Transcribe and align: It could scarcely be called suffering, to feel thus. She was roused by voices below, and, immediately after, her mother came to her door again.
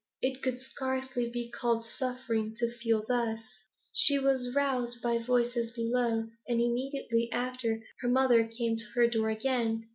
It 0.19 0.41
could 0.41 0.59
scarcely 0.59 1.29
be 1.29 1.51
called 1.51 1.85
suffering, 1.85 2.55
to 2.57 2.71
feel 2.71 3.05
thus. 3.07 3.39
She 3.93 4.17
was 4.17 4.51
roused 4.55 4.99
by 4.99 5.19
voices 5.19 5.73
below, 5.73 6.27
and, 6.47 6.59
immediately 6.59 7.31
after, 7.31 7.83
her 7.99 8.09
mother 8.09 8.43
came 8.47 8.77
to 8.77 8.85
her 8.95 9.05
door 9.07 9.29
again. 9.29 9.89